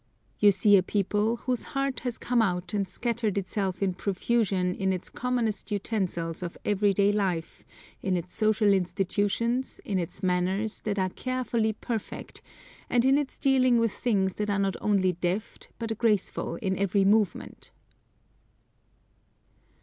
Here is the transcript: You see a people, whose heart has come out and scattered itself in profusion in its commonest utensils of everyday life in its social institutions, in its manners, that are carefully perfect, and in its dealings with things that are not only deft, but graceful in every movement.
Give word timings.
You 0.39 0.51
see 0.51 0.77
a 0.77 0.81
people, 0.81 1.35
whose 1.35 1.63
heart 1.77 1.99
has 1.99 2.17
come 2.17 2.41
out 2.41 2.73
and 2.73 2.89
scattered 2.89 3.37
itself 3.37 3.83
in 3.83 3.93
profusion 3.93 4.73
in 4.73 4.91
its 4.91 5.11
commonest 5.11 5.71
utensils 5.71 6.41
of 6.41 6.57
everyday 6.65 7.11
life 7.11 7.63
in 8.01 8.17
its 8.17 8.33
social 8.33 8.73
institutions, 8.73 9.79
in 9.85 9.99
its 9.99 10.23
manners, 10.23 10.81
that 10.85 10.97
are 10.97 11.09
carefully 11.09 11.73
perfect, 11.73 12.41
and 12.89 13.05
in 13.05 13.15
its 13.15 13.37
dealings 13.37 13.79
with 13.79 13.91
things 13.91 14.33
that 14.37 14.49
are 14.49 14.57
not 14.57 14.75
only 14.81 15.11
deft, 15.13 15.69
but 15.77 15.95
graceful 15.99 16.55
in 16.55 16.79
every 16.79 17.05
movement. 17.05 17.69